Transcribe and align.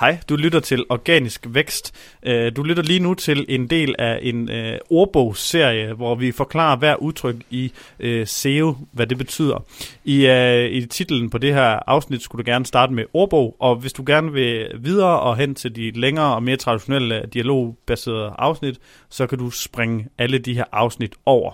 Hej, 0.00 0.18
du 0.28 0.36
lytter 0.36 0.60
til 0.60 0.84
Organisk 0.88 1.46
Vækst. 1.48 1.94
Øh, 2.22 2.56
du 2.56 2.62
lytter 2.62 2.82
lige 2.82 3.00
nu 3.00 3.14
til 3.14 3.46
en 3.48 3.66
del 3.66 3.94
af 3.98 4.18
en 4.22 4.50
øh, 4.50 4.78
ordbogsserie, 4.90 5.92
hvor 5.92 6.14
vi 6.14 6.32
forklarer 6.32 6.76
hver 6.76 6.96
udtryk 6.96 7.36
i 7.50 7.72
øh, 7.98 8.26
SEO, 8.26 8.76
hvad 8.92 9.06
det 9.06 9.18
betyder. 9.18 9.64
I, 10.04 10.26
øh, 10.26 10.70
I 10.70 10.86
titlen 10.86 11.30
på 11.30 11.38
det 11.38 11.54
her 11.54 11.78
afsnit 11.86 12.22
skulle 12.22 12.44
du 12.44 12.50
gerne 12.50 12.66
starte 12.66 12.92
med 12.92 13.04
ordbog, 13.12 13.56
og 13.58 13.76
hvis 13.76 13.92
du 13.92 14.02
gerne 14.06 14.32
vil 14.32 14.70
videre 14.78 15.20
og 15.20 15.36
hen 15.36 15.54
til 15.54 15.76
de 15.76 15.90
længere 15.90 16.34
og 16.34 16.42
mere 16.42 16.56
traditionelle 16.56 17.22
øh, 17.22 17.28
dialogbaserede 17.34 18.34
afsnit, 18.38 18.78
så 19.08 19.26
kan 19.26 19.38
du 19.38 19.50
springe 19.50 20.08
alle 20.18 20.38
de 20.38 20.54
her 20.54 20.64
afsnit 20.72 21.12
over. 21.26 21.52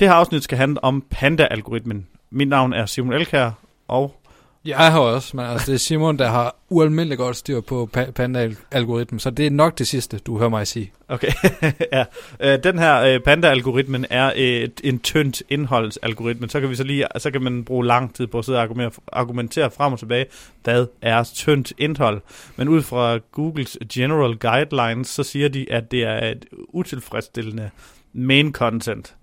Det 0.00 0.08
her 0.08 0.14
afsnit 0.14 0.44
skal 0.44 0.58
handle 0.58 0.84
om 0.84 1.04
Panda-algoritmen. 1.10 2.06
Mit 2.30 2.48
navn 2.48 2.72
er 2.72 2.86
Simon 2.86 3.12
Elkær, 3.12 3.50
og 3.88 4.21
jeg 4.64 4.92
har 4.92 5.00
også, 5.00 5.36
men 5.36 5.46
altså, 5.46 5.66
det 5.66 5.74
er 5.74 5.78
Simon, 5.78 6.18
der 6.18 6.28
har 6.28 6.56
ualmindeligt 6.68 7.18
godt 7.18 7.36
styr 7.36 7.60
på 7.60 7.88
Panda-algoritmen, 7.92 9.18
så 9.18 9.30
det 9.30 9.46
er 9.46 9.50
nok 9.50 9.78
det 9.78 9.86
sidste, 9.86 10.18
du 10.18 10.38
hører 10.38 10.48
mig 10.48 10.66
sige. 10.66 10.92
Okay, 11.08 11.32
ja. 11.92 12.04
Øh, 12.40 12.58
den 12.64 12.78
her 12.78 13.00
øh, 13.00 13.20
Panda-algoritmen 13.20 14.06
er 14.10 14.32
et, 14.36 14.80
en 14.84 14.98
tyndt 14.98 15.42
indholdsalgoritme. 15.48 16.48
Så 16.48 16.60
kan 16.60 16.70
vi 16.70 16.74
så 16.74 16.84
lige, 16.84 17.06
så 17.18 17.30
kan 17.30 17.42
man 17.42 17.64
bruge 17.64 17.86
lang 17.86 18.14
tid 18.14 18.26
på 18.26 18.38
at 18.38 18.44
sidde 18.44 18.58
og 18.58 18.62
argumentere, 18.62 19.02
argumentere 19.12 19.70
frem 19.70 19.92
og 19.92 19.98
tilbage, 19.98 20.26
hvad 20.64 20.86
er 21.02 21.24
tyndt 21.34 21.72
indhold. 21.78 22.20
Men 22.56 22.68
ud 22.68 22.82
fra 22.82 23.18
Googles 23.32 23.78
General 23.92 24.36
Guidelines, 24.36 25.08
så 25.08 25.22
siger 25.22 25.48
de, 25.48 25.72
at 25.72 25.90
det 25.90 26.02
er 26.02 26.26
et 26.26 26.46
utilfredsstillende 26.68 27.70
main 28.12 28.52
content. 28.52 29.14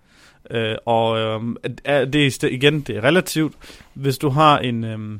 Øh, 0.51 0.75
og 0.85 1.19
øh, 1.19 1.41
det 1.85 2.43
er 2.43 2.47
igen, 2.47 2.81
det 2.81 2.97
er 2.97 3.03
relativt. 3.03 3.53
Hvis 3.93 4.17
du 4.17 4.29
har 4.29 4.59
en, 4.59 4.83
øh, 4.83 5.19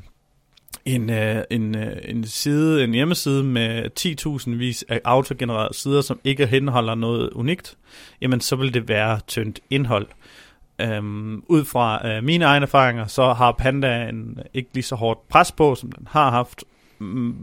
en, 0.84 1.10
øh, 1.10 1.44
en, 1.50 1.76
øh, 1.76 1.96
en 2.04 2.24
side, 2.26 2.84
en 2.84 2.94
hjemmeside 2.94 3.44
med 3.44 3.90
10.000 4.00 4.50
vis 4.58 4.84
af 4.88 5.00
autogenererede 5.04 5.74
sider, 5.74 6.00
som 6.00 6.20
ikke 6.24 6.46
henholder 6.46 6.94
noget 6.94 7.30
unikt, 7.30 7.76
jamen 8.20 8.40
så 8.40 8.56
vil 8.56 8.74
det 8.74 8.88
være 8.88 9.20
tyndt 9.26 9.60
indhold. 9.70 10.06
Øhm, 10.80 11.42
ud 11.48 11.64
fra 11.64 12.08
øh, 12.08 12.24
mine 12.24 12.44
egne 12.44 12.62
erfaringer, 12.62 13.06
så 13.06 13.32
har 13.32 13.52
Panda 13.52 14.08
en, 14.08 14.38
ikke 14.54 14.70
lige 14.74 14.84
så 14.84 14.94
hårdt 14.94 15.28
pres 15.28 15.52
på, 15.52 15.74
som 15.74 15.92
den 15.92 16.06
har 16.10 16.30
haft. 16.30 16.64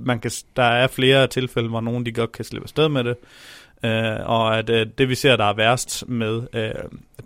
Man 0.06 0.20
kan, 0.20 0.32
der 0.56 0.64
er 0.64 0.88
flere 0.88 1.28
tilfælde, 1.28 1.70
hvor 1.70 1.82
nogen 1.82 2.06
de 2.06 2.12
godt 2.12 2.32
kan 2.32 2.46
slippe 2.46 2.66
afsted 2.66 2.90
med 2.90 3.04
det. 3.04 3.16
Øh, 3.84 4.20
og 4.26 4.58
at 4.58 4.70
øh, 4.70 4.88
det 4.98 5.10
vi 5.10 5.16
ser, 5.16 5.36
der 5.36 5.46
er 5.46 5.54
værst 5.54 6.08
med 6.08 6.42
øh, 6.54 6.72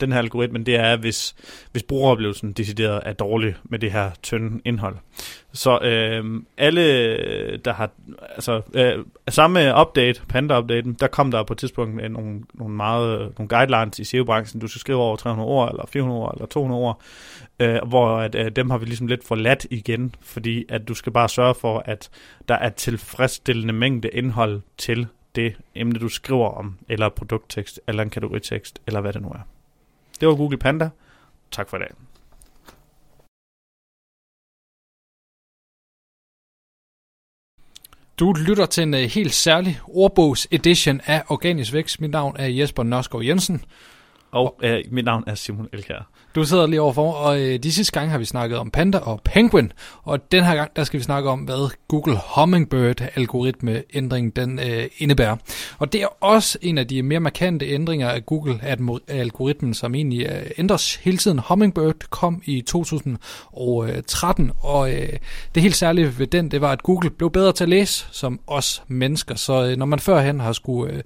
den 0.02 0.11
her 0.11 0.19
algoritme, 0.19 0.63
det 0.63 0.75
er, 0.75 0.97
hvis, 0.97 1.35
hvis 1.71 1.83
brugeroplevelsen 1.83 2.52
decideret 2.52 3.02
er 3.05 3.13
dårlig 3.13 3.55
med 3.63 3.80
det 3.80 3.91
her 3.91 4.11
tynde 4.23 4.61
indhold. 4.66 4.95
Så 5.53 5.79
øh, 5.79 6.41
alle, 6.57 7.57
der 7.57 7.73
har, 7.73 7.89
altså 8.29 8.61
øh, 8.73 9.05
samme 9.29 9.81
update, 9.81 10.22
Panda-updaten, 10.29 10.94
der 10.94 11.07
kom 11.07 11.31
der 11.31 11.44
på 11.44 11.53
et 11.53 11.59
tidspunkt 11.59 11.95
med 11.95 12.09
nogle, 12.09 12.41
nogle, 12.53 12.75
meget, 12.75 13.19
nogle 13.38 13.49
guidelines 13.49 13.99
i 13.99 14.03
SEO-branchen, 14.03 14.61
du 14.61 14.67
skal 14.67 14.79
skrive 14.79 14.97
over 14.97 15.16
300 15.16 15.49
ord, 15.49 15.72
eller 15.72 15.85
400 15.85 16.19
ord, 16.19 16.33
eller 16.35 16.47
200 16.47 16.81
ord, 16.81 17.02
øh, 17.59 17.79
hvor 17.88 18.17
at, 18.17 18.35
øh, 18.35 18.52
dem 18.52 18.69
har 18.69 18.77
vi 18.77 18.85
ligesom 18.85 19.07
lidt 19.07 19.27
forladt 19.27 19.67
igen, 19.69 20.16
fordi 20.22 20.66
at 20.69 20.88
du 20.88 20.94
skal 20.94 21.11
bare 21.11 21.29
sørge 21.29 21.55
for, 21.55 21.83
at 21.85 22.09
der 22.47 22.55
er 22.55 22.69
tilfredsstillende 22.69 23.73
mængde 23.73 24.09
indhold 24.09 24.61
til 24.77 25.07
det 25.36 25.56
emne, 25.76 26.00
du 26.00 26.10
skriver 26.10 26.50
om, 26.50 26.78
eller 26.90 27.10
produkttekst, 27.10 27.80
eller 27.88 28.04
en 28.04 28.10
kategoritekst, 28.10 28.82
eller 28.88 29.02
hvad 29.02 29.14
det 29.14 29.22
nu 29.22 29.30
er. 29.30 29.48
Det 30.20 30.28
var 30.28 30.36
Google 30.36 30.58
Panda. 30.58 30.90
Tak 31.52 31.70
for 31.70 31.78
i 31.78 31.80
dag. 31.80 31.92
Du 38.20 38.34
lytter 38.34 38.66
til 38.66 38.84
en 38.84 38.94
øh, 38.94 39.00
helt 39.00 39.34
særlig 39.34 39.80
ordbogs 39.88 40.48
edition 40.52 41.02
af 41.06 41.24
Organisk 41.28 41.74
Vækst. 41.74 42.02
Mit 42.02 42.12
navn 42.12 42.36
er 42.40 42.48
Jesper 42.48 42.84
Nørskov 42.84 43.24
Jensen. 43.24 43.66
Og 44.32 44.60
øh, 44.64 44.80
mit 44.92 45.06
navn 45.06 45.24
er 45.28 45.36
Simon 45.36 45.68
Elkær. 45.74 46.09
Du 46.36 46.44
sidder 46.44 46.68
lige 46.68 46.81
overfor, 46.81 47.12
og 47.12 47.42
øh, 47.42 47.59
de 47.59 47.72
sidste 47.72 47.94
gange 48.00 48.12
har 48.12 48.18
vi 48.18 48.25
snakket 48.25 48.58
om 48.58 48.72
Panda 48.72 48.97
og 48.97 49.22
Penguin, 49.25 49.72
og 50.03 50.31
den 50.31 50.44
her 50.44 50.56
gang, 50.56 50.72
der 50.75 50.84
skal 50.84 51.00
vi 51.00 51.03
snakke 51.03 51.30
om, 51.30 51.40
hvad 51.40 51.72
Google 51.88 52.18
Hummingbird-algoritme-ændringen 52.36 54.30
den 54.30 54.59
øh, 54.59 54.88
indebærer. 54.97 55.36
Og 55.80 55.94
det 55.94 56.02
er 56.02 56.24
også 56.24 56.58
en 56.62 56.78
af 56.78 56.88
de 56.88 57.03
mere 57.03 57.20
markante 57.20 57.68
ændringer 57.68 58.09
af 58.09 58.25
Google-algoritmen, 58.25 59.74
som 59.74 59.96
egentlig 59.96 60.25
øh, 60.25 60.52
ændres 60.58 60.96
hele 60.96 61.18
tiden. 61.18 61.40
Hummingbird 61.47 62.09
kom 62.09 62.41
i 62.46 62.62
2013, 62.62 64.52
og 64.59 64.94
øh, 64.94 65.09
det 65.56 65.64
helt 65.64 65.75
særlige 65.75 66.20
ved 66.20 66.28
den, 66.28 66.52
det 66.52 66.62
var, 66.62 66.72
at 66.72 66.84
Google 66.84 67.09
blev 67.09 67.31
bedre 67.31 67.53
til 67.53 67.64
at 67.64 67.70
læse 67.70 68.06
som 68.12 68.40
os 68.47 68.84
mennesker. 68.88 69.36
Så 69.36 69.66
øh, 69.66 69.78
når 69.78 69.86
man 69.86 70.00
førhen 70.00 70.40
har 70.40 70.53
skulle... 70.53 70.94
Øh, 70.94 71.02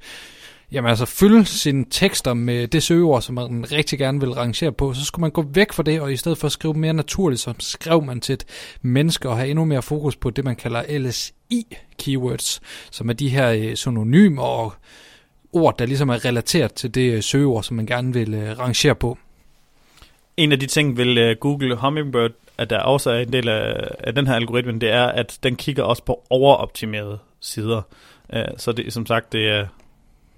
Jamen 0.71 0.89
altså, 0.89 1.05
fylde 1.05 1.45
sine 1.45 1.85
tekster 1.89 2.33
med 2.33 2.67
det 2.67 2.83
søgeord, 2.83 3.21
som 3.21 3.35
man 3.35 3.71
rigtig 3.71 3.99
gerne 3.99 4.19
vil 4.19 4.33
rangere 4.33 4.71
på, 4.71 4.93
så 4.93 5.05
skulle 5.05 5.21
man 5.21 5.31
gå 5.31 5.45
væk 5.53 5.73
fra 5.73 5.83
det, 5.83 6.01
og 6.01 6.13
i 6.13 6.17
stedet 6.17 6.37
for 6.37 6.45
at 6.45 6.51
skrive 6.51 6.73
mere 6.73 6.93
naturligt, 6.93 7.41
så 7.41 7.53
skrev 7.59 8.03
man 8.03 8.19
til 8.21 8.33
et 8.33 8.45
menneske 8.81 9.29
og 9.29 9.37
have 9.37 9.49
endnu 9.49 9.65
mere 9.65 9.81
fokus 9.81 10.15
på 10.15 10.29
det, 10.29 10.45
man 10.45 10.55
kalder 10.55 10.83
LSI-keywords, 10.99 12.61
som 12.91 13.09
er 13.09 13.13
de 13.13 13.29
her 13.29 13.49
øh, 13.49 13.75
synonymer 13.75 14.43
og 14.43 14.73
ord, 15.53 15.77
der 15.79 15.85
ligesom 15.85 16.09
er 16.09 16.25
relateret 16.25 16.73
til 16.73 16.95
det 16.95 17.13
øh, 17.13 17.23
søgeord, 17.23 17.63
som 17.63 17.75
man 17.75 17.85
gerne 17.85 18.13
vil 18.13 18.33
øh, 18.33 18.59
rangere 18.59 18.95
på. 18.95 19.17
En 20.37 20.51
af 20.51 20.59
de 20.59 20.65
ting 20.65 20.97
vil 20.97 21.37
Google 21.39 21.75
Hummingbird, 21.75 22.31
at 22.57 22.69
der 22.69 22.79
også 22.79 23.11
er 23.11 23.19
en 23.19 23.33
del 23.33 23.49
af, 23.49 23.87
af 23.99 24.15
den 24.15 24.27
her 24.27 24.33
algoritme, 24.33 24.79
det 24.79 24.91
er, 24.91 25.05
at 25.05 25.39
den 25.43 25.55
kigger 25.55 25.83
også 25.83 26.03
på 26.03 26.23
overoptimerede 26.29 27.19
sider. 27.39 27.81
Så 28.57 28.71
det, 28.71 28.93
som 28.93 29.05
sagt, 29.05 29.31
det 29.31 29.49
er 29.49 29.67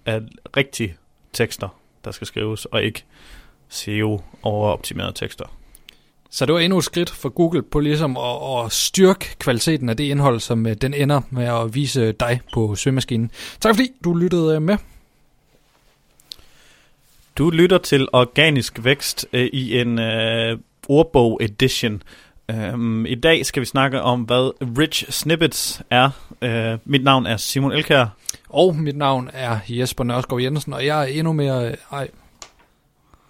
er 0.08 0.22
rigtige 0.58 0.98
tekster, 1.34 1.80
der 2.06 2.12
skal 2.12 2.28
skrives, 2.28 2.66
og 2.66 2.84
ikke 2.84 3.04
SEO 3.70 4.22
overoptimerede 4.44 5.14
tekster. 5.16 5.46
Så 6.30 6.46
det 6.46 6.54
var 6.54 6.60
endnu 6.60 6.78
et 6.78 6.84
skridt 6.84 7.10
for 7.10 7.30
Google 7.30 7.64
på 7.64 7.80
ligesom 7.80 8.18
at, 8.18 8.66
at 8.66 8.72
styrke 8.72 9.36
kvaliteten 9.40 9.90
af 9.90 9.98
det 9.98 10.04
indhold, 10.04 10.40
som 10.40 10.68
øh, 10.68 10.74
den 10.74 10.94
ender 10.94 11.22
med 11.30 11.46
at 11.46 11.76
vise 11.76 12.12
dig 12.12 12.42
på 12.54 12.76
søgemaskinen. 12.76 13.32
Tak 13.60 13.76
fordi 13.76 13.90
du 14.04 14.14
lyttede 14.14 14.60
med. 14.60 14.78
Du 17.38 17.50
lytter 17.50 17.78
til 17.78 18.08
Organisk 18.14 18.84
Vækst 18.84 19.28
øh, 19.34 19.50
i 19.54 19.80
en 19.80 20.00
øh, 20.00 20.58
ordbog 20.88 21.40
edition. 21.42 22.04
Um, 22.54 23.06
I 23.06 23.16
dag 23.16 23.46
skal 23.46 23.62
vi 23.62 23.66
snakke 23.66 24.02
om, 24.02 24.22
hvad 24.22 24.78
Rich 24.80 25.12
Snippets 25.12 25.82
er. 25.90 26.10
Uh, 26.42 26.80
mit 26.92 27.04
navn 27.04 27.26
er 27.26 27.38
Simon 27.38 27.72
Elkær. 27.72 28.06
Og 28.50 28.76
mit 28.76 28.98
navn 28.98 29.30
er 29.34 29.60
Jesper 29.70 30.04
Nørskov 30.04 30.42
Jensen, 30.42 30.74
og 30.74 30.86
jeg 30.86 31.02
er 31.02 31.06
endnu 31.06 31.34
mere... 31.34 31.76
Ej, 31.92 32.10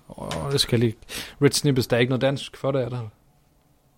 oh, 0.09 0.51
det 0.51 0.61
skal 0.61 0.79
lige... 0.79 0.95
Rich 1.41 1.59
Snippets, 1.59 1.87
der 1.87 1.95
er 1.95 1.99
ikke 1.99 2.09
noget 2.09 2.21
dansk 2.21 2.57
for 2.57 2.71
det, 2.71 2.81
er 2.81 2.89
der? 2.89 2.99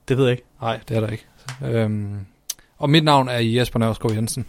Det 0.07 0.17
ved 0.17 0.25
jeg 0.25 0.31
ikke. 0.31 0.43
Nej, 0.61 0.79
det 0.89 0.97
er 0.97 1.01
der 1.01 1.07
ikke. 1.07 1.85
Um, 1.85 2.19
og 2.77 2.89
mit 2.89 3.03
navn 3.03 3.27
er 3.27 3.39
Jesper 3.39 3.79
Nørskov 3.79 4.13
Jensen. 4.13 4.45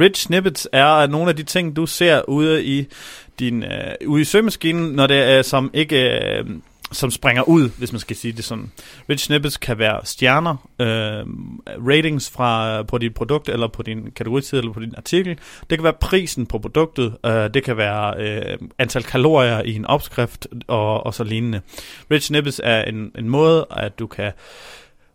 Rich 0.00 0.26
Snippets 0.26 0.68
er 0.72 1.06
nogle 1.06 1.28
af 1.28 1.36
de 1.36 1.42
ting, 1.42 1.76
du 1.76 1.86
ser 1.86 2.28
ude 2.28 2.64
i 2.64 2.86
din 3.38 3.62
uh, 3.62 4.08
ude 4.08 4.22
i 4.22 4.24
søgemaskinen, 4.24 4.92
når 4.92 5.06
det 5.06 5.16
er 5.16 5.42
som 5.42 5.70
ikke 5.74 6.18
uh, 6.44 6.50
som 6.94 7.10
springer 7.10 7.42
ud, 7.42 7.70
hvis 7.78 7.92
man 7.92 8.00
skal 8.00 8.16
sige 8.16 8.32
det 8.32 8.44
sådan. 8.44 8.72
Rich 9.08 9.24
snippets 9.24 9.56
kan 9.56 9.78
være 9.78 10.00
stjerner, 10.04 10.56
øh, 10.78 11.24
ratings 11.88 12.30
fra 12.30 12.82
på 12.82 12.98
dit 12.98 13.14
produkt, 13.14 13.48
eller 13.48 13.68
på 13.68 13.82
din 13.82 14.10
kategoritid, 14.10 14.58
eller 14.58 14.72
på 14.72 14.80
din 14.80 14.94
artikel. 14.96 15.38
Det 15.70 15.78
kan 15.78 15.84
være 15.84 15.92
prisen 16.00 16.46
på 16.46 16.58
produktet, 16.58 17.16
øh, 17.26 17.54
det 17.54 17.64
kan 17.64 17.76
være 17.76 18.14
øh, 18.18 18.58
antal 18.78 19.02
kalorier 19.02 19.62
i 19.62 19.74
en 19.74 19.84
opskrift, 19.84 20.46
og, 20.66 21.06
og 21.06 21.14
så 21.14 21.24
lignende. 21.24 21.60
Rich 22.10 22.26
snippets 22.26 22.60
er 22.64 22.82
en, 22.82 23.10
en 23.18 23.28
måde, 23.28 23.66
at 23.70 23.98
du 23.98 24.06
kan 24.06 24.32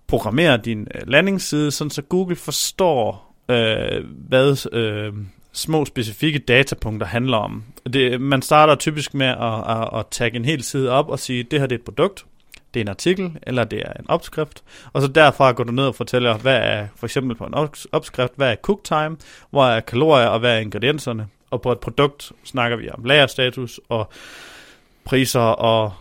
programmere 0.07 0.57
din 0.57 0.88
øh, 0.95 1.01
landingsside, 1.07 1.72
sådan 1.72 1.91
så 1.91 2.01
Google 2.01 2.35
forstår, 2.35 3.36
øh, 3.50 4.04
hvad... 4.27 4.74
Øh, 4.74 5.13
små 5.51 5.86
specifikke 5.86 6.40
datapunkter 6.40 7.07
handler 7.07 7.38
om. 7.38 7.63
Det, 7.94 8.22
man 8.22 8.42
starter 8.42 8.75
typisk 8.75 9.13
med 9.13 9.28
at, 9.28 9.78
at, 9.78 10.00
at 10.00 10.06
tagge 10.12 10.38
en 10.38 10.46
hel 10.46 10.63
side 10.63 10.92
op 10.92 11.10
og 11.10 11.19
sige, 11.19 11.44
det 11.44 11.60
her 11.60 11.68
det 11.68 11.75
er 11.75 11.80
et 11.80 11.86
produkt, 11.86 12.25
det 12.74 12.80
er 12.80 12.84
en 12.84 12.90
artikel, 12.90 13.31
eller 13.44 13.63
det 13.63 13.80
er 13.80 13.94
en 13.94 14.10
opskrift, 14.10 14.63
og 14.94 15.01
så 15.01 15.07
derfra 15.07 15.51
går 15.51 15.63
du 15.63 15.72
ned 15.72 15.86
og 15.86 15.96
fortæller, 15.96 16.38
hvad 16.38 16.57
er 16.57 16.88
for 16.96 17.07
eksempel 17.07 17.36
på 17.36 17.46
en 17.46 17.54
opskrift, 17.92 18.34
hvad 18.36 18.51
er 18.51 18.56
cook 18.56 18.84
time, 18.84 19.18
hvor 19.50 19.66
er 19.66 19.80
kalorier, 19.80 20.28
og 20.28 20.40
hvad 20.40 20.56
er 20.56 20.60
ingredienserne, 20.60 21.28
og 21.52 21.62
på 21.62 21.72
et 21.72 21.80
produkt 21.80 22.31
snakker 22.44 22.78
vi 22.78 22.90
om 22.90 23.04
lagerstatus 23.04 23.80
og 23.90 24.10
priser 25.04 25.40
og 25.40 25.94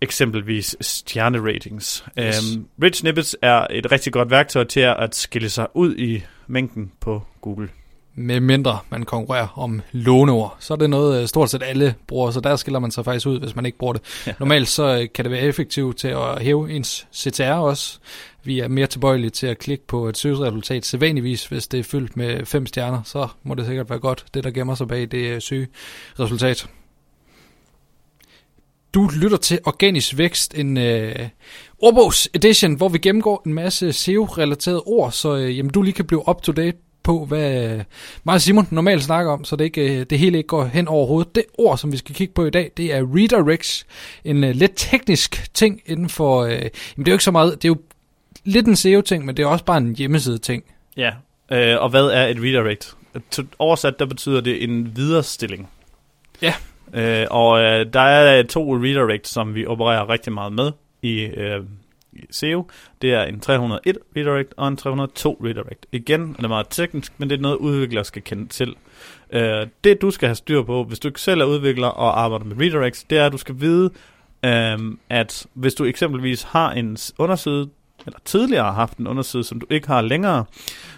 eksempelvis 0.00 0.76
stjerneratings. 0.80 2.04
Yes. 2.18 2.56
Um, 2.56 2.68
Rich 2.82 3.00
Snippets 3.00 3.36
er 3.42 3.66
et 3.70 3.92
rigtig 3.92 4.12
godt 4.12 4.30
værktøj 4.30 4.64
til 4.64 4.80
at 4.80 5.14
skille 5.14 5.50
sig 5.50 5.66
ud 5.74 5.96
i 5.96 6.22
mængden 6.46 6.92
på 7.00 7.22
Google 7.40 7.68
med 8.14 8.40
mindre 8.40 8.78
man 8.90 9.02
konkurrerer 9.02 9.58
om 9.58 9.82
låneord. 9.92 10.56
Så 10.58 10.74
er 10.74 10.78
det 10.78 10.90
noget, 10.90 11.22
øh, 11.22 11.28
stort 11.28 11.50
set 11.50 11.62
alle 11.62 11.94
bruger, 12.06 12.30
så 12.30 12.40
der 12.40 12.56
skiller 12.56 12.78
man 12.78 12.90
sig 12.90 13.04
faktisk 13.04 13.26
ud, 13.26 13.40
hvis 13.40 13.56
man 13.56 13.66
ikke 13.66 13.78
bruger 13.78 13.92
det. 13.92 14.02
Ja. 14.26 14.34
Normalt 14.38 14.68
så 14.68 14.98
øh, 14.98 15.08
kan 15.14 15.24
det 15.24 15.32
være 15.32 15.40
effektivt 15.40 15.96
til 15.96 16.08
at 16.08 16.42
hæve 16.42 16.72
ens 16.72 17.06
CTR 17.14 17.52
også, 17.52 17.98
vi 18.44 18.58
er 18.58 18.68
mere 18.68 18.86
tilbøjelige 18.86 19.30
til 19.30 19.46
at 19.46 19.58
klikke 19.58 19.86
på 19.86 20.08
et 20.08 20.18
søgeresultat 20.18 20.86
sædvanligvis, 20.86 21.46
hvis 21.46 21.68
det 21.68 21.80
er 21.80 21.84
fyldt 21.84 22.16
med 22.16 22.46
fem 22.46 22.66
stjerner, 22.66 23.02
så 23.04 23.28
må 23.42 23.54
det 23.54 23.66
sikkert 23.66 23.90
være 23.90 23.98
godt, 23.98 24.24
det 24.34 24.44
der 24.44 24.50
gemmer 24.50 24.74
sig 24.74 24.88
bag 24.88 25.08
det 25.10 25.42
søgeresultat. 25.42 26.68
Du 28.94 29.10
lytter 29.20 29.36
til 29.36 29.58
Organisk 29.64 30.18
Vækst, 30.18 30.54
en 30.54 30.76
øh, 30.76 31.28
ordbogs 31.78 32.28
edition, 32.34 32.74
hvor 32.74 32.88
vi 32.88 32.98
gennemgår 32.98 33.42
en 33.46 33.54
masse 33.54 33.92
SEO-relaterede 33.92 34.82
ord, 34.86 35.12
så 35.12 35.36
øh, 35.36 35.58
jamen, 35.58 35.72
du 35.72 35.82
lige 35.82 35.94
kan 35.94 36.04
blive 36.04 36.28
up 36.28 36.42
to 36.42 36.52
date 36.52 36.76
på, 37.02 37.24
hvad 37.24 37.72
øh, 37.72 37.84
mig 38.24 38.34
og 38.34 38.40
Simon 38.40 38.68
normalt 38.70 39.02
snakker 39.02 39.32
om, 39.32 39.44
så 39.44 39.56
det, 39.56 39.64
ikke, 39.64 40.00
øh, 40.00 40.06
det 40.10 40.18
hele 40.18 40.38
ikke 40.38 40.48
går 40.48 40.64
hen 40.64 40.88
over 40.88 41.06
hovedet. 41.06 41.34
Det 41.34 41.44
ord, 41.58 41.78
som 41.78 41.92
vi 41.92 41.96
skal 41.96 42.14
kigge 42.14 42.34
på 42.34 42.44
i 42.44 42.50
dag, 42.50 42.70
det 42.76 42.94
er 42.94 43.02
redirects. 43.14 43.86
En 44.24 44.44
uh, 44.44 44.50
lidt 44.50 44.72
teknisk 44.76 45.54
ting 45.54 45.80
inden 45.86 46.08
for... 46.08 46.44
Jamen 46.44 46.70
det 46.96 47.08
er 47.08 47.12
jo 47.12 47.14
ikke 47.14 47.24
så 47.24 47.30
meget... 47.30 47.62
Det 47.62 47.64
er 47.64 47.68
jo 47.68 47.78
lidt 48.44 48.66
en 48.66 48.76
SEO-ting, 48.76 49.24
men 49.24 49.36
det 49.36 49.42
er 49.42 49.46
også 49.46 49.64
bare 49.64 49.78
en 49.78 49.96
hjemmeside-ting. 49.96 50.64
Ja, 50.96 51.10
øh, 51.52 51.82
og 51.82 51.90
hvad 51.90 52.04
er 52.04 52.26
et 52.26 52.36
redirect? 52.36 52.96
Oversat, 53.58 53.98
der 53.98 54.06
betyder 54.06 54.40
det 54.40 54.64
en 54.64 54.96
viderestilling. 54.96 55.68
Ja. 56.42 56.54
Øh, 56.94 57.26
og 57.30 57.60
øh, 57.60 57.86
der 57.92 58.00
er 58.00 58.42
to 58.42 58.76
redirects, 58.76 59.30
som 59.30 59.54
vi 59.54 59.66
opererer 59.66 60.08
rigtig 60.08 60.32
meget 60.32 60.52
med 60.52 60.72
i, 61.02 61.20
øh, 61.20 61.60
i 61.60 61.64
SEO. 62.30 62.70
Det 63.02 63.12
er 63.14 63.22
en 63.22 63.40
301 63.40 63.98
redirect 64.16 64.54
og 64.56 64.68
en 64.68 64.76
302 64.76 65.40
redirect. 65.44 65.86
Igen 65.92 66.34
det 66.36 66.44
er 66.44 66.48
meget 66.48 66.66
teknisk, 66.70 67.12
men 67.18 67.30
det 67.30 67.36
er 67.36 67.42
noget, 67.42 67.56
udviklere 67.56 68.04
skal 68.04 68.22
kende 68.22 68.48
til. 68.48 68.74
Øh, 69.32 69.66
det 69.84 70.02
du 70.02 70.10
skal 70.10 70.28
have 70.28 70.36
styr 70.36 70.62
på, 70.62 70.84
hvis 70.84 70.98
du 70.98 71.08
ikke 71.08 71.20
selv 71.20 71.40
er 71.40 71.44
udvikler 71.44 71.86
og 71.86 72.20
arbejder 72.20 72.44
med 72.44 72.60
redirects, 72.60 73.04
det 73.04 73.18
er, 73.18 73.26
at 73.26 73.32
du 73.32 73.38
skal 73.38 73.54
vide, 73.60 73.90
øh, 74.44 74.78
at 75.08 75.46
hvis 75.54 75.74
du 75.74 75.84
eksempelvis 75.84 76.42
har 76.42 76.72
en 76.72 76.96
underside, 77.18 77.68
eller 78.06 78.18
tidligere 78.24 78.64
har 78.64 78.72
haft 78.72 78.98
en 78.98 79.06
underside, 79.06 79.44
som 79.44 79.60
du 79.60 79.66
ikke 79.70 79.86
har 79.86 80.00
længere, 80.00 80.44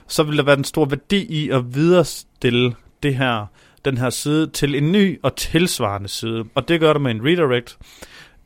så 0.09 0.23
vil 0.23 0.37
der 0.37 0.43
være 0.43 0.59
en 0.59 0.65
stor 0.65 0.85
værdi 0.85 1.25
i 1.25 1.51
at 1.51 1.75
viderestille 1.75 2.75
det 3.03 3.17
her, 3.17 3.47
den 3.85 3.99
her 3.99 4.11
side 4.11 4.47
til 4.47 4.75
en 4.75 4.93
ny 4.93 5.21
og 5.23 5.37
tilsvarende 5.37 6.09
side. 6.09 6.45
Og 6.55 6.69
det 6.69 6.81
gør 6.81 6.93
du 6.93 6.99
med 6.99 7.11
en 7.11 7.25
redirect. 7.25 7.79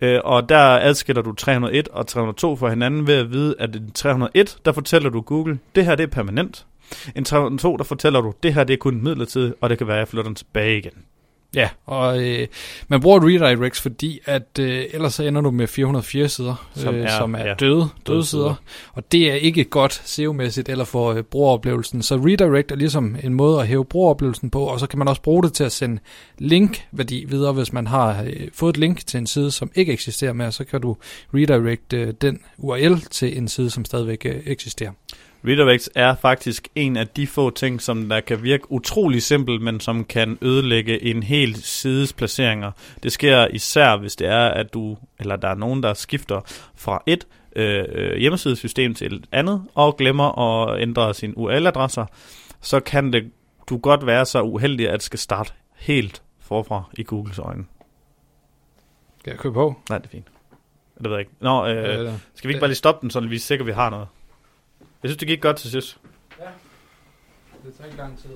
Øh, 0.01 0.21
og 0.25 0.49
der 0.49 0.59
adskiller 0.61 1.23
du 1.23 1.33
301 1.33 1.89
og 1.89 2.07
302 2.07 2.57
fra 2.57 2.69
hinanden 2.69 3.07
ved 3.07 3.15
at 3.15 3.33
vide, 3.33 3.55
at 3.59 3.77
en 3.77 3.91
301, 3.91 4.59
der 4.65 4.73
fortæller 4.73 5.11
du 5.11 5.21
Google, 5.21 5.59
det 5.75 5.85
her 5.85 5.95
det 5.95 6.03
er 6.03 6.07
permanent. 6.07 6.67
En 7.17 7.25
302, 7.25 7.77
der 7.77 7.85
fortæller 7.85 8.21
du, 8.21 8.33
det 8.43 8.55
her 8.55 8.65
det 8.65 8.75
er 8.75 8.79
kun 8.79 9.03
midlertidigt, 9.03 9.55
og 9.61 9.71
det 9.71 9.79
kan 9.79 9.87
være, 9.87 9.97
at 9.97 10.01
jeg 10.01 10.09
flytter 10.09 10.25
den 10.25 10.35
tilbage 10.35 10.79
igen. 10.79 10.93
Ja, 11.55 11.69
og 11.87 12.23
øh, 12.23 12.47
man 12.89 13.01
bruger 13.01 13.21
redirects, 13.27 13.81
fordi 13.81 14.21
at 14.25 14.59
øh, 14.61 14.85
ellers 14.93 15.15
så 15.15 15.23
ender 15.23 15.41
du 15.41 15.51
med 15.51 15.67
404 15.67 16.29
sider, 16.29 16.69
som 16.75 16.95
øh, 16.95 17.05
er, 17.05 17.19
som 17.19 17.35
er 17.35 17.47
ja, 17.47 17.55
døde, 17.55 17.89
døde 18.07 18.25
sider. 18.25 18.55
Og 18.93 19.13
det 19.13 19.31
er 19.31 19.35
ikke 19.35 19.65
godt 19.65 19.93
SEO-mæssigt 19.93 20.69
eller 20.69 20.85
for 20.85 21.13
øh, 21.13 21.23
brugeroplevelsen. 21.23 22.03
Så 22.03 22.17
redirect 22.17 22.73
er 22.73 22.77
ligesom 22.77 23.17
en 23.23 23.35
måde 23.35 23.61
at 23.61 23.67
hæve 23.67 23.85
brugeroplevelsen 23.85 24.51
på, 24.51 24.65
og 24.65 24.81
så 24.81 24.87
kan 24.87 24.99
man 24.99 25.09
også 25.09 25.23
bruge 25.23 25.43
det 25.43 25.53
til 25.53 25.65
at 25.65 25.73
sende 25.73 26.01
link-værdi 26.39 27.25
videre, 27.25 27.53
hvis 27.53 27.73
man 27.73 27.87
har 27.87 28.23
øh, 28.23 28.49
fået 28.53 28.73
et 28.73 28.77
link 28.77 29.07
til 29.07 29.19
en 29.19 29.27
side, 29.27 29.51
som 29.51 29.71
ikke 29.75 29.93
eksisterer 29.93 30.33
mere, 30.33 30.53
så 30.53 30.65
kan 30.65 30.81
du 30.81 30.97
redirect 31.35 31.93
øh, 31.93 32.15
den 32.21 32.41
URL 32.59 33.01
til 33.11 33.39
en 33.39 33.49
side, 33.49 33.71
som 33.71 33.85
stadigvæk 33.85 34.27
øh, 34.27 34.41
eksisterer. 34.47 34.91
Redirects 35.45 35.91
er 35.95 36.15
faktisk 36.15 36.69
en 36.75 36.97
af 36.97 37.09
de 37.09 37.27
få 37.27 37.51
ting, 37.51 37.83
som 37.83 38.09
der 38.09 38.21
kan 38.21 38.43
virke 38.43 38.73
utrolig 38.73 39.23
simpelt, 39.23 39.63
men 39.63 39.81
som 39.81 40.05
kan 40.05 40.39
ødelægge 40.43 41.03
en 41.03 41.23
hel 41.23 41.55
sides 41.63 42.13
placeringer. 42.13 42.71
Det 43.03 43.13
sker 43.13 43.47
især, 43.47 43.97
hvis 43.97 44.17
det 44.17 44.27
er, 44.27 44.49
at 44.49 44.75
du, 44.75 44.97
eller 45.21 45.37
der 45.37 45.49
er 45.49 45.55
nogen, 45.55 45.83
der 45.83 45.95
skifter 45.95 46.41
fra 46.77 47.03
et 47.07 47.27
øh, 47.57 48.17
hjemmesidesystem 48.17 48.95
til 48.95 49.15
et 49.15 49.27
andet, 49.33 49.63
og 49.75 49.97
glemmer 49.97 50.39
at 50.39 50.83
ændre 50.83 51.15
sine 51.15 51.39
URL-adresser, 51.39 52.07
så 52.61 52.81
kan 52.81 53.13
det 53.13 53.31
du 53.69 53.79
godt 53.79 54.07
være 54.07 54.27
så 54.27 54.43
uheldig, 54.43 54.89
at 54.89 55.03
skal 55.03 55.19
starte 55.19 55.53
helt 55.77 56.23
forfra 56.41 56.83
i 56.99 57.03
Googles 57.03 57.39
øjne. 57.39 57.65
Skal 59.19 59.31
jeg 59.31 59.39
købe 59.39 59.55
på? 59.55 59.75
Nej, 59.89 59.99
det 59.99 60.07
er 60.07 60.11
fint. 60.11 60.27
Det 60.99 61.05
ved 61.05 61.11
jeg 61.11 61.21
ikke. 61.21 61.33
Nå, 61.41 61.67
øh, 61.67 62.13
skal 62.35 62.49
vi 62.49 62.53
ikke 62.53 62.61
bare 62.61 62.69
lige 62.69 62.77
stoppe 62.77 63.03
den, 63.03 63.11
så 63.11 63.21
vi 63.21 63.37
er 63.37 63.41
sikre, 63.41 63.65
vi 63.65 63.73
har 63.73 63.91
noget? 63.91 64.09
Jeg 65.03 65.09
synes, 65.11 65.17
det 65.19 65.29
gik 65.29 65.43
godt 65.43 65.57
til 65.57 65.71
sidst. 65.71 65.99
Ja, 66.41 66.45
det 67.65 67.75
tager 67.75 67.87
ikke 67.87 67.99
lang 67.99 68.19
tid. 68.19 68.31